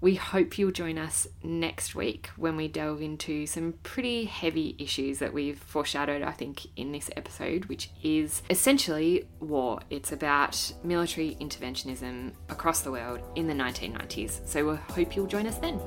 We 0.00 0.14
hope 0.14 0.58
you'll 0.58 0.70
join 0.70 0.96
us 0.96 1.26
next 1.42 1.96
week 1.96 2.28
when 2.36 2.56
we 2.56 2.68
delve 2.68 3.02
into 3.02 3.46
some 3.46 3.74
pretty 3.82 4.26
heavy 4.26 4.76
issues 4.78 5.18
that 5.18 5.34
we've 5.34 5.58
foreshadowed, 5.58 6.22
I 6.22 6.30
think, 6.30 6.66
in 6.76 6.92
this 6.92 7.10
episode, 7.16 7.64
which 7.64 7.90
is 8.04 8.42
essentially 8.48 9.26
war. 9.40 9.80
It's 9.90 10.12
about 10.12 10.72
military 10.84 11.36
interventionism 11.40 12.32
across 12.48 12.82
the 12.82 12.92
world 12.92 13.20
in 13.34 13.48
the 13.48 13.54
1990s. 13.54 14.46
So 14.46 14.70
we 14.70 14.76
hope 14.76 15.16
you'll 15.16 15.26
join 15.26 15.48
us 15.48 15.58
then. 15.58 15.80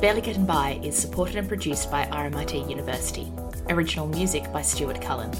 Barely 0.00 0.22
Getting 0.22 0.44
By 0.44 0.80
is 0.82 0.98
supported 0.98 1.36
and 1.36 1.46
produced 1.46 1.88
by 1.88 2.06
RMIT 2.06 2.68
University. 2.68 3.30
Original 3.68 4.08
music 4.08 4.52
by 4.52 4.62
Stuart 4.62 5.00
Cullen. 5.00 5.30